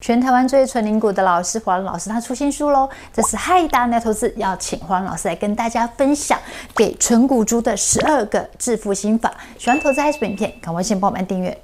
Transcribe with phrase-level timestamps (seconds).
[0.00, 2.88] 全台湾最纯灵股的老师黄老师，他出新书喽！
[3.12, 6.38] 这是嗨大鸟投资，要请黄老师来跟大家分享
[6.72, 9.34] 给纯股族的十二个致富心法。
[9.58, 11.62] 喜欢投资还是本影片，赶快先帮我们订阅。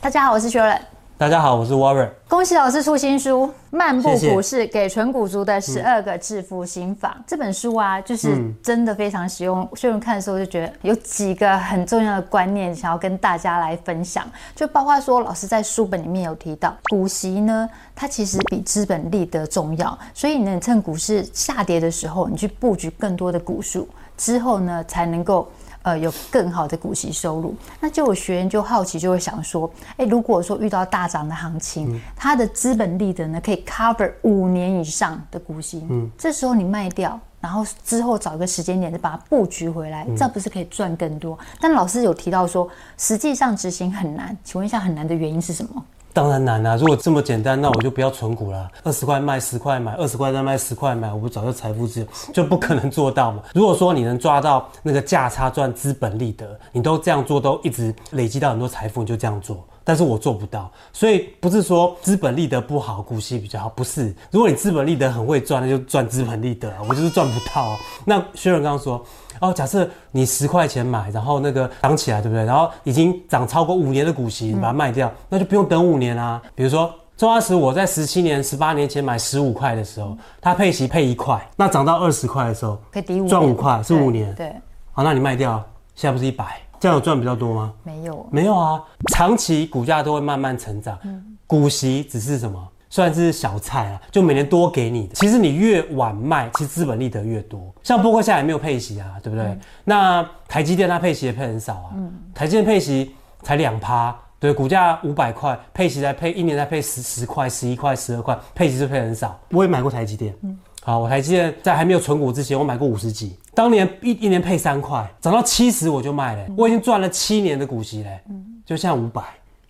[0.00, 0.95] 大家好，我是雪伦。
[1.18, 2.10] 大家好，我是 Warren。
[2.28, 7.16] 恭喜老师出新书《漫步股市给纯股族的十二个致富心法》。
[7.26, 9.66] 这本书啊，就是真的非常实用。
[9.74, 14.30] 学员、嗯、看的时候就觉得有几个很重要的观念，想要跟大家来分享。
[14.54, 19.98] 就包括说，老师在书本里面有提到，股息呢，它其实比资本利得重要。
[20.12, 25.50] 所以呢，你趁股市下跌的时候，你去布局更多的股数，之后呢，才能够。
[25.86, 41.38] 呃，有更好的股息收入，那就有学员就好奇，就会想说，哎，如果说遇到大涨的行情，嗯、它的资本利得呢可以 cover 五年以上的股息，嗯，这时候你卖掉，然后之后找一个时间点再把它布局回来，嗯、这样不是可以赚更多？
[41.60, 45.84] 但老师有提到说，实际上执行很难，请问一下，很难的原因是什么？
[46.16, 46.76] 当然难啦！
[46.76, 48.70] 如果这么简单，那我就不要存股啦。
[48.82, 52.06] 二十块卖十块买，二十块再卖十块买，我不早就财富自由？
[52.32, 53.42] 就不可能做到嘛。
[53.52, 59.62] 如果说你能抓到那个价差赚资本利得，你都这样做，都一直累积到很多财富，你就这样做。
[59.86, 64.12] 但是我做不到，所以不是说资本利得不好，股息比较好，不是。
[64.32, 66.78] 如果你资本利得很会赚，那就赚资本利得啊。
[66.88, 67.78] 我就是赚不到啊。
[68.04, 69.00] 那薛仁刚刚说。
[69.38, 72.42] 哦，假设你十块钱买，然后那个涨起来，对不对？
[72.46, 76.40] 然后已经涨超过五年的股息，你把它卖掉，嗯、那就不用等五年啦。
[76.54, 84.34] 比如说，中华石我在十七年、十八年前买十五块的时候，它配息配一块，那涨到二十块的时候，可以抵五赚五块，是五年。
[84.34, 84.56] 对，对
[84.92, 85.62] 好，那你卖掉，
[85.94, 87.72] 现在不是一百，这样有赚比较多吗？
[87.82, 88.82] 没有，没有啊。
[89.12, 92.68] 长期股价都会慢慢成长，嗯、股息只是什么？
[92.88, 95.14] 算是小菜啊，就每年多给你的。
[95.14, 97.74] 其实你越晚卖，其实资本利得越多。
[97.82, 99.44] 像波克夏也没有配息啊，对不对？
[99.44, 101.90] 嗯、那台积电它配息也配很少啊。
[101.96, 102.12] 嗯。
[102.32, 109.38] 台积电配息才两趴，对，股价五百块，配息才配一年才配十十块、十一块、十二块，配息就配很少。
[109.50, 110.32] 我也买过台积电。
[110.42, 110.56] 嗯。
[110.82, 118.20] 好，我台积电在还没有存股之前，我买过五十几，当年一一年配三块，涨到七十我就卖了，嗯、我已经赚了七年的股息嘞。
[118.28, 118.60] 嗯。
[118.66, 119.22] 就像五百，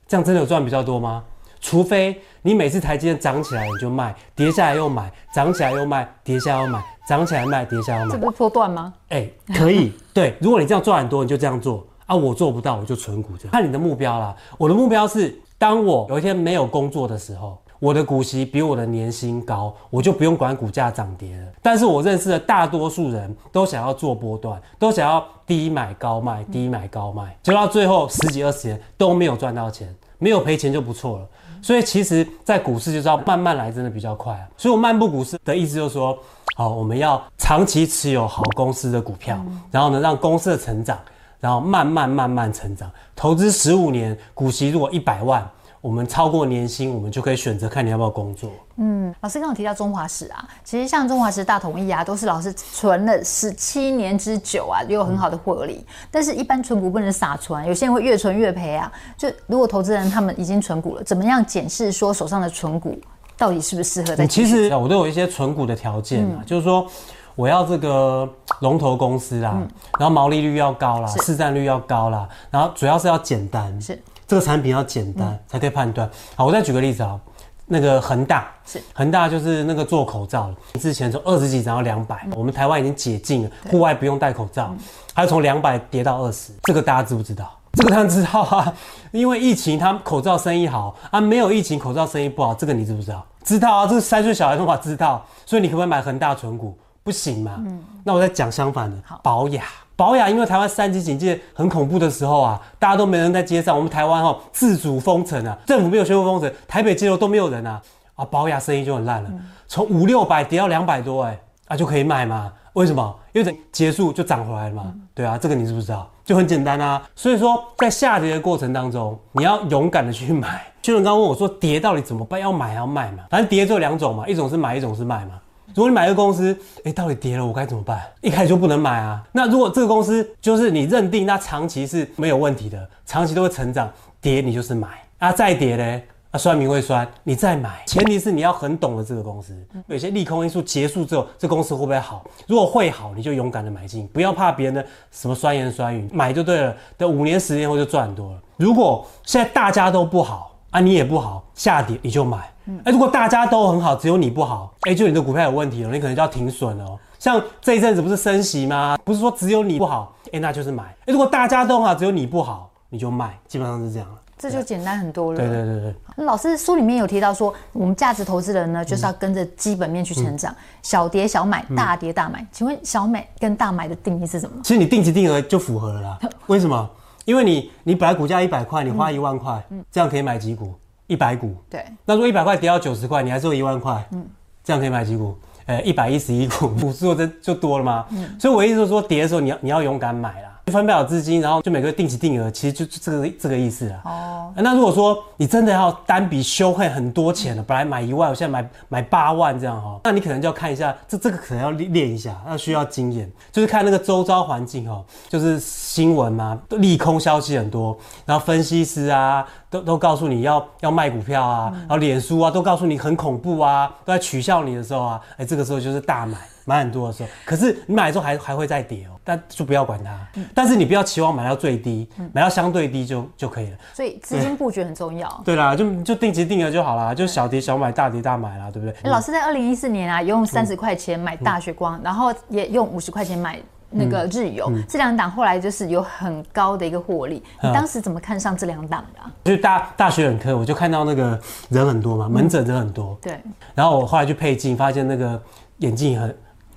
[0.09, 1.23] 这样真的有赚比较多吗？
[1.61, 8.93] 除非你每次台积电涨起来你就卖，跌下来又买，涨起来又卖，跌下来又买，涨起来卖，跌下来又买，这不是波段吗？
[9.11, 12.17] 哎、欸，可以， 对，如果你这样赚很多，你就这样做啊。
[12.17, 13.53] 我做不到，我就存股这样。
[13.53, 14.35] 看你的目标啦。
[14.59, 21.47] 我的目标是，当我有一天没有工作的时候，我的股息比我的年薪高，我就不用管股价涨跌了。
[21.63, 29.95] 但是我认识的大多数人都想要做波段，都想要低买高卖，低买高卖，就到最后十几二十年都没有赚到钱。
[30.19, 31.29] 没有赔钱就不错了，
[31.61, 34.35] 所以其实，在股市就是要慢慢来，真的比较快。
[34.57, 36.19] 所以我漫步股市的意思就是说，
[36.57, 39.39] 好，我们要长期持有好公司的股票，
[39.71, 40.99] 然后呢，让公司的成长，
[41.39, 45.47] 然后慢慢慢慢成长，投资十五年，股息如果一百万。
[45.81, 48.51] 我们超过年薪，我们就可以选择看你要不要工作。
[48.77, 55.85] 嗯，老师刚刚提到中华史啊，其实像中华史、大统一啊，都是老师存了十七年之久啊，有很好的获利。
[55.87, 58.91] 嗯、但是，一般存股不能傻存，有些人会越存越赔啊。
[59.17, 62.99] 就如果投资人他们已经存股了，怎么样检视说手上的存股
[63.39, 64.27] 到底是不是适合在？
[64.27, 66.87] 其实我都有一些存股的条件啊，嗯、就是说
[67.35, 68.29] 我要这个
[68.61, 73.81] 龙头公司啦，嗯、然后毛利率要高啦，市占率要高啦，然后主要是要简单。
[73.81, 74.03] 是。
[74.27, 76.11] 这个产品要简单、嗯、才可以判断。
[76.35, 77.19] 好，我再举个例子啊，
[77.67, 84.75] 那个恒大是恒大，就是那个做口罩的，之前从二十几涨到两百、嗯，我们台湾已经解禁了，户外不用戴口罩，
[85.15, 87.51] 还有从两百跌到二十，这个大家知不知道？
[87.73, 88.73] 这个当然知道啊，
[89.13, 93.25] 因为疫情，他们口罩生意好啊，没有疫情口罩生意不好，这个你知不知道？
[93.45, 96.77] 知道啊，这是三岁小孩方法知道，所以你可不可以买恒大存股？
[97.05, 97.55] 不行嘛？
[97.59, 99.63] 嗯，那我再讲相反的，好，宝雅。
[99.97, 103.75] 保雅，因为台湾三级警戒很恐怖的时候啊，大家都没人在街上。
[103.75, 107.81] 我们台湾哦，自主封城啊，政府没有宣布封城，台北街头都没有人啊，
[108.15, 109.31] 啊，保雅生意就很烂了，
[109.67, 112.53] 从五六百跌到两百多，哎，啊就可以卖嘛？
[112.75, 113.17] 为什么？
[113.33, 114.93] 因为等结束就涨回来了嘛。
[115.15, 116.07] 对啊，这个你知不知道？
[116.27, 117.03] 就很简单啊。
[117.15, 120.63] 所以说，在下跌的过程当中，你要勇敢的去买。
[120.83, 122.39] 就像刚刚问我说，跌到底怎么办？
[122.39, 123.25] 要买要卖嘛？
[123.31, 125.33] 反正跌只有两种嘛，一种是买，一种是卖嘛。
[125.75, 128.01] 如果你买一个公司，哎，到底跌了，我该怎么办？
[128.21, 129.23] 一开始就不能买啊。
[129.33, 133.91] 那如果这个公司就是你认定它长期是没有问题的，长期都会成长，
[134.21, 135.33] 跌你就是买啊。
[135.33, 137.83] 再跌嘞，啊，酸民会酸，你再买。
[137.87, 139.55] 前提是你要很懂得这个公司，
[139.87, 142.25] 有些利空因素结束之后，这公司会不会好？
[142.47, 146.75] 如果会好，你就勇敢的买进，不要怕别人的什么酸言酸语，买就对了。
[146.97, 148.41] 等五年十年后就赚很多了。
[148.57, 150.53] 如果现在大家都不好。
[150.71, 152.53] 啊，你也不好，下跌你就买。
[152.67, 156.99] 嗯，哎，如果大家都很好，只有你不好，哎，就你的股票有问题了，你可能就要停损哦。
[157.19, 158.99] 像这一阵子不是升息吗？
[159.05, 160.85] 不是说只有你不好，哎，那就是买。
[161.07, 164.15] 哎，如果大家都好，只有你不好，你就卖，基本上是这样了。
[164.39, 165.39] 这就简单很多了。
[165.39, 166.25] 对对对对。
[166.27, 172.43] 老师书里面有提到说，我们价值投资人呢，就是要跟着基本面去成长，嗯、小跌小买，大跌大买。
[172.43, 174.57] 嗯、请问小买跟大买的定义是什么？
[174.63, 176.19] 其实你定期定额就符合了啦。
[176.49, 176.91] 为什么？
[177.25, 180.75] 因为你你本来股价一百块，你花一万块，嗯，这样可以买几股？
[181.07, 181.57] 一百股。
[181.69, 181.85] 对。
[182.05, 184.27] 那如果一百块跌到九十块，你还是有一万块，嗯，
[184.65, 185.37] 这样可以买几股？
[185.67, 188.07] 呃，一百一十一股， 股数这就多了吗？
[188.11, 188.39] 嗯。
[188.39, 190.56] 所以我意思是说，跌的时候你要你要勇敢买啦。
[190.73, 194.01] 分配好资金，然后就每个月定期定额，其实就这个这个意思啊。
[194.05, 194.53] 哦。
[194.57, 216.37] 那如果说你真的要单笔修会很多钱了，本来买一万，我现在买买八万这样哈，那你可能就要看一下，这这个可能要练练一下，那需要经验，就是看那个周遭环境哦，就是新闻嘛，利空消息很多，然后分析师啊都都告诉你要要卖股票啊，然后脸书啊都告诉你很恐怖啊，都在取笑你的时候啊，哎，这个时候就是大买。
[216.69, 220.11] 买很多的时候，可是你买的时候还还会再跌哦，但就不要管它。
[220.35, 223.77] 嗯、但是你不要期望买到最低，嗯、买到相对低就就可以了。
[223.95, 225.43] 所以资金布局很重要。
[225.45, 228.95] 对啦，就就定期定额就好啦，就小跌小买，大跌大买啦，对不对？
[229.05, 237.41] 欸、老师在二零一四年啊，用三十块钱买大学光，嗯、然后也用五十块钱买那个日游，嗯嗯、这两档后来就是有很高的一个获利。
[237.63, 239.57] 嗯、你当时怎么看上这两档的？
[239.57, 243.17] 就大大学本科，我就看到那个人很多嘛，门诊人很多。
[243.23, 243.39] 对。
[243.73, 245.41] 然后我后来去配镜，发现那个
[245.79, 246.37] 眼镜很。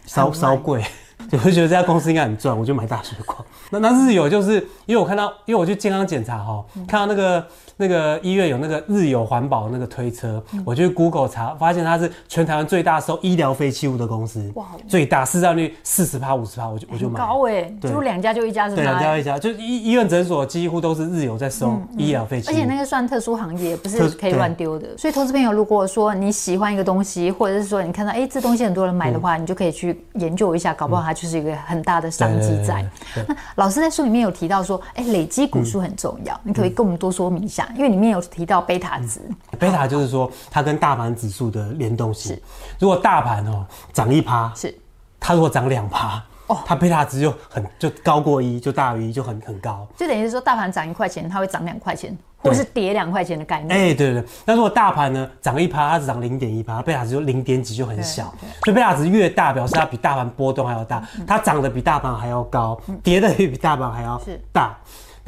[0.10, 0.84] 稍稍贵，
[1.32, 3.46] 我就觉得这家公司应该很赚，我就买大水光。
[3.70, 7.46] 那那日有就是因为我看到，因为我去健康检查哈，看到那个。
[7.82, 17.18] 那个医院有那个日有环保那个推车，嗯、我去 Google 查，发现它是全台湾最大收医疗废弃物的公司，哇，最大市占率四十趴五十趴，我就我就买。
[17.18, 18.76] 高哎、欸，就两家就一家是吗？
[18.76, 24.98] 对，两家一家，就医医院诊所几乎都是日有在收医疗废弃物，而且那个算特殊行业，不是可以乱丢的。
[24.98, 32.86] 所以投资朋友，如果说你喜欢一个东西，或者是说你看到哎、欸、这东西很多人买的话，嗯、你就可以去研究一下，搞不好它就是一个很大的商机在。
[33.26, 38.50] 那老师在书里面有提到说，哎、欸，累积股数很重要，嗯、你可，可以跟我们多说明一下，因为里面有提。
[38.50, 39.22] 到贝塔值，
[39.60, 42.36] 贝塔就是说它跟大盘指数的联动性。
[42.36, 42.42] 是，
[42.80, 43.64] 如果大盘哦
[43.94, 44.76] 涨一趴，是，
[45.20, 49.88] 它如果涨两趴，哦，它贝塔值就很就高过一，就大于一，就很很高。
[49.96, 53.70] 就等于是说大盘涨一块钱，它会涨两块钱，或是跌两块钱的概念。
[53.70, 54.26] 哎，对对对。
[54.46, 58.34] 那如果大盘呢涨一趴，它只涨零点一趴，贝塔值就零点几，就很小。
[58.64, 64.20] 所以贝塔值越大，表示它比大盘波动还要大，它涨得比大盘还要高，跌的也比大盘还要
[64.52, 64.76] 大。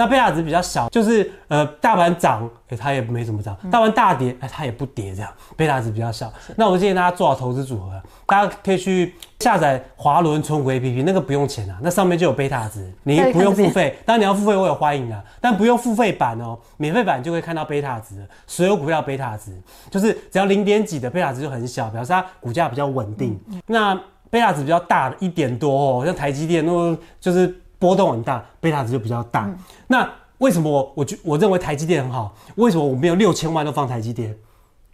[0.01, 6.33] 那贝塔值比较小，就是呃大盘涨，哎它也没怎么涨；大盘大跌，哎它也不跌，这样贝塔值比较小。
[6.55, 13.95] 那我建议大家做好投资组合，大家可以去下载华伦存股 APP，那个不用钱啊，那上面就有贝塔值，你不用付费。
[14.03, 19.51] 当然你要付费，我有欢迎啊，但不用付费版哦，免费版就会看到贝塔值，所有股票贝塔值
[19.91, 23.39] 就是只要零点几的贝塔值就很小，表示它股价比较稳定。
[23.67, 23.93] 那
[24.31, 27.55] 贝塔值比较大的一点多哦，像台积电那种就是。
[27.81, 29.45] 波动很大，贝塔值就比较大。
[29.45, 29.57] 嗯、
[29.87, 30.07] 那
[30.37, 32.31] 为什么我我觉我认为台积电很好？
[32.57, 34.37] 为什么我没有六千万都放台积电？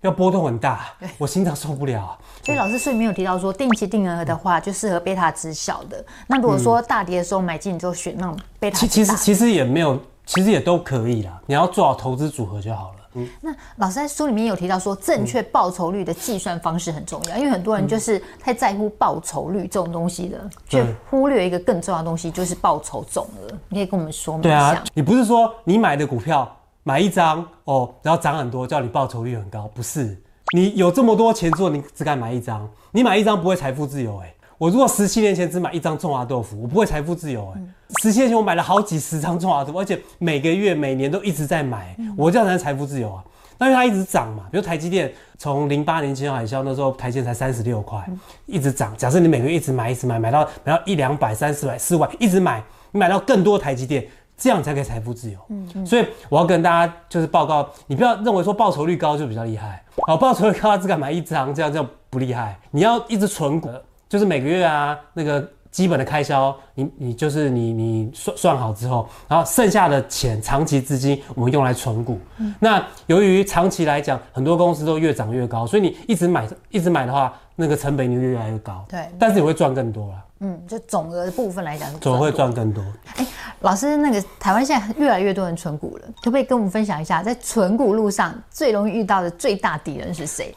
[0.01, 0.85] 要波动很大，
[1.17, 2.17] 我心脏受不了。
[2.45, 6.05] 所以老师所以没有提到说，定期定额的话就适合贝塔值小的。
[6.27, 8.87] 那如果说大跌的时候买进，你就选那种贝塔。
[8.87, 11.41] 其实其实也没有，其实也都可以啦。
[11.47, 12.97] 你要做好投资组合就好了。
[13.13, 23.51] 嗯、那老师在书里面有提到说，正确报酬率的计算方式很重要，因为很多人就是太在乎报酬率这种东西的，却忽略一个更重要的东西，就是报酬总额。
[23.69, 24.44] 你可以跟我们说吗？
[24.44, 30.16] 对啊，你不是说你买的股票买一张哦，然后涨很多，叫你报酬率很高，不是？
[30.54, 34.33] 你有这么多钱做，你只敢买一张，你买一张不会财富自由哎、欸。
[34.59, 37.68] 我如果十七年前只买一张中华豆腐，我不会财富自由哎、欸。
[38.01, 43.23] 十七年前我买了好几十张中华图，而且每个月每年都一直在买，我这样才是财富自由啊。
[43.57, 48.07] 那因为它一直涨嘛，比如台积电从零八年金融海啸那时候，台积电才三十六块，
[48.45, 48.95] 一直涨。
[48.95, 55.39] 假设你每个月一直买，一直买，买到买到一两百、三四百、四万，一直买，你买到更多台积电，这样才可以财富自由。
[55.49, 55.85] 嗯嗯。
[55.85, 62.59] 所以我要跟大家就是报告，你不要认为说报酬率高就比较厉害，好，报酬率高只敢买一张，这样这样不厉害。
[62.69, 63.69] 你要一直存股。
[64.09, 65.45] 就是每个月啊，那个
[65.77, 72.19] 基本的开销，你你就是你你算算好之后，然后剩下的钱，长期资金我们用来存股。
[72.39, 78.83] 嗯、那由于长期来讲，很多公司都越涨越高，所以你一直买一直买的话，那个成本就越来越高。
[78.89, 80.23] 对，但是你会赚更多啦。
[80.39, 82.81] 嗯，就总额的部分来讲，总会赚更多。
[83.17, 83.27] 哎、欸，
[83.59, 90.55] 老师，那个台湾现在越来越多人存股了，可不可以跟我们分享一下，在存股路上最容易遇到的最大敌人是谁？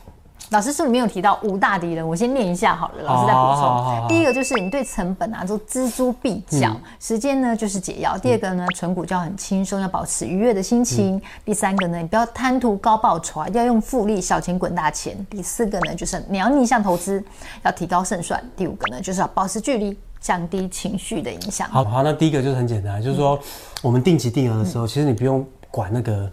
[0.50, 3.04] 老师书里面有提到五大敌人，我先念一下好了。
[3.04, 3.54] 老师再补充。
[3.54, 8.18] 好好好好，第一个就是你对成本啊，都锱铢必较；嗯、时间呢就是解药。
[8.18, 11.16] 第二个呢，存股就要很轻松，要保持愉悦的心情。
[11.16, 15.16] 嗯、第三个呢，你不要贪图高报酬啊，要用复利，小钱滚大钱。
[15.30, 17.22] 第四个呢，就是你要逆向投资，
[17.62, 18.42] 要提高胜算。
[18.56, 21.68] 第五个呢，就是要保持距离，降低情绪的影响。
[21.68, 23.38] 好好，那第一个就是很简单，就是说
[23.82, 26.28] 我们定期定额的时候，嗯、其实你不用管那个。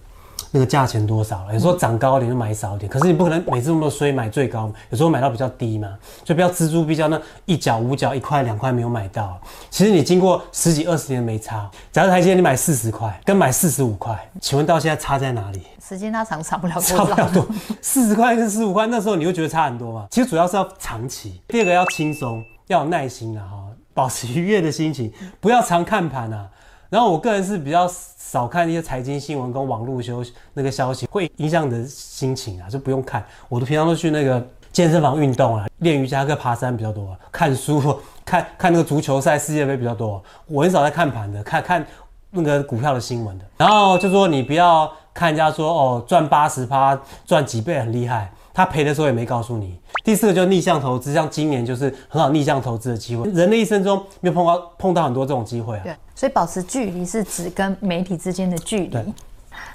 [0.51, 1.53] 那个价钱多少了。
[1.53, 9.39] 有时候涨高一点就买少一点，可是你不可能每次那么衰买最高，有时候买到比较低嘛，就不要锱铢必较那一角五角一块两块没有买到。
[9.69, 11.69] 其实你经过十几二十年没差。
[11.91, 15.61] 假如台积电你买四十块，跟买四十五块，请问到现在差在哪里？
[15.81, 17.47] 时间拉长差不了多差不了多。
[17.81, 20.07] 四十块跟四十五块，那时候你会觉得差很多吗？
[20.11, 23.63] 其实主要是要长期，第二个要轻松，要有耐心啊，哈，
[23.93, 26.47] 保持愉悦的心情，不要常看盘啊。
[26.89, 27.85] 然后我个人是比较
[28.29, 30.21] 少看一些财经新闻跟网络消
[30.53, 33.25] 那个消息，会影响你的心情啊，就不用看。
[33.47, 40.21] 我都平常都去那个健身房运动啊，练瑜伽跟爬山比较多，看书 看看那个足球赛世界杯比较多。
[40.47, 41.85] 我很少在看盘的，看看
[42.31, 43.45] 那个股票的新闻的。
[43.59, 49.77] 然后就说你不要看人家说哦赚八十趴赚几倍很厉害，他赔的时候也没告诉你。
[50.03, 53.29] 第四个就是逆向投资，像今年就是很好逆向投资的机会。
[53.29, 55.81] 人的一生中没有碰到碰到很多这种机会啊。
[55.83, 58.97] 对所以保持距离是指跟媒体之间的距离。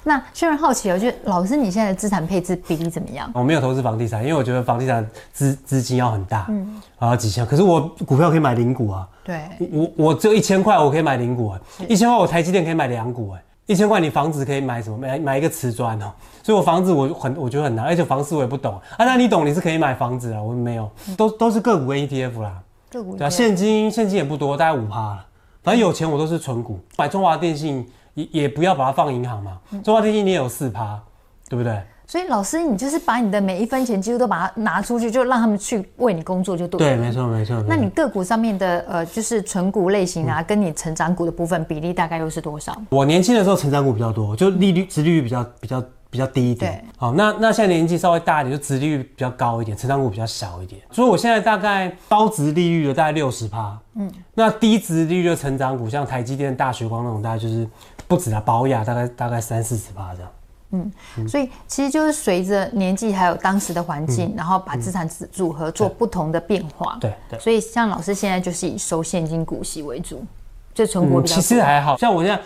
[0.03, 3.31] 那虽然好奇，我觉得老师你现在的资产配置比例怎么样？
[3.33, 7.45] 我没有投资房地产，因为我觉得房地产资资金要很大，嗯，然后几千。
[7.45, 9.07] 可是我股票可以买零股啊。
[9.23, 9.43] 对。
[9.71, 11.61] 我我只有一千块，我可以买零股啊。
[11.87, 13.41] 一千块我台积电可以买两股哎。
[13.65, 14.97] 一千块你房子可以买什么？
[14.97, 16.11] 买买一个瓷砖哦。
[16.41, 19.05] 所以我房子我很我觉得很难，而且房市我也不懂啊。
[19.05, 19.45] 那你懂？
[19.45, 20.41] 你是可以买房子啊？
[20.41, 22.61] 我没有，都都是个股跟 ETF 啦。
[22.91, 25.17] 个股对啊，现金现金也不多，大概五趴。
[25.63, 29.57] 反正有钱我都是存股，买中华电信也也不要把它放银行嘛。
[29.83, 30.99] 中华电信你也有四趴，
[31.47, 31.81] 对不对？
[32.05, 36.95] 所以老师，你就是把你的每一分钱几乎都把它拿出去，就让他们去为你工作就对了。
[36.95, 37.63] 对，没错没错。
[37.67, 42.79] 那你个股上面的呃，就是纯股类型啊，跟你成长股的部分比例大概又是多少？
[42.89, 46.73] 我年轻的时候成长股比较多，就利率、殖利率比较比较比较低一点。
[46.73, 46.89] 对。
[46.97, 50.81] 好，那那现在年纪稍微大一点，就殖利率比较高一点，成长股比较小一点。
[50.91, 53.75] 所以我现在大概高殖利率的大概六十趴。
[53.95, 54.11] 嗯。
[54.35, 57.67] 那低殖利率的成长股，像台积电、大学光那种，大概就是
[58.07, 60.29] 不止啊，保雅大概大概三四十趴这样。
[60.73, 60.91] 嗯，
[61.29, 66.97] 所以其实就是随着年纪还有当时的环境，嗯、然后把资产组合做不同的变化。
[66.99, 67.39] 对对。
[67.39, 70.25] 所以像老师现在就是以收现金股息为主，
[70.73, 71.37] 就存股比较、嗯。
[71.37, 72.41] 其实还好像我现在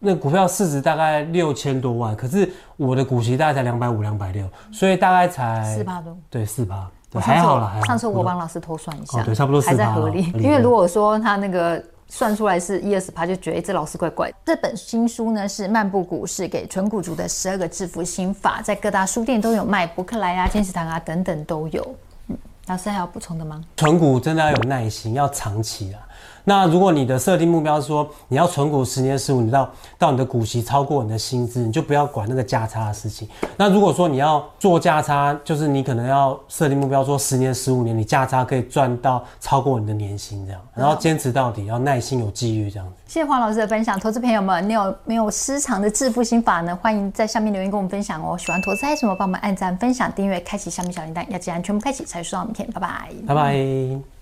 [0.00, 6.16] 那股票市值大概六千多万，可是我的股息大概才两百五、两百六，所以大概才四八多。
[6.28, 6.90] 对，四八。
[7.20, 7.80] 还好了。
[7.84, 9.60] 上次我帮老师偷算一下，哦、对，差不多。
[9.62, 10.32] 还在合理。
[10.34, 11.80] 因为如果说他那个。
[12.14, 14.30] 算出来是一二十趴，就觉得、欸、这老师怪怪。
[14.44, 21.96] 这本新书呢是《漫步股市给纯股族的十二个致富心法》，在各大书店都有卖，博客来啊、天使堂啊等等都有。
[22.28, 23.64] 嗯，老师还有补充的吗？
[23.78, 26.00] 纯股真的要有耐心，要长期啊。
[26.44, 33.28] 那如果你的设定目标是说你要存股十年十五年到到你的股息超过你的薪资，你就不要管那个价差的事情。
[33.56, 42.92] 那如果说你要做价差，就是你可能要设定目标说十年十五年，你价差可以赚到超过你的年薪这样，然后坚持到底，要耐心有纪律这样子。
[43.06, 46.74] 谢谢黄老师的分享，投资朋友们，你有没有私藏的致富心法呢？
[46.82, 48.36] 欢迎在下面留言跟我们分享哦。
[48.38, 49.14] 喜欢投资嗨什么？
[49.14, 52.68] 帮我们按赞、分享、订阅、开启下面小铃铛，要记得全部开启才收到明天。
[52.72, 54.21] 拜拜，拜拜。